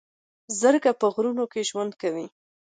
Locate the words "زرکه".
0.59-0.91